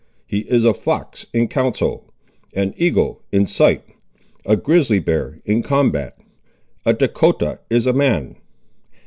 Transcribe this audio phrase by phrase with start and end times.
[0.25, 2.11] He is a fox in counsel;
[2.55, 3.83] an eagle in sight;
[4.47, 6.17] a grizzly bear in combat.
[6.87, 8.37] A Dahcotah is a man!"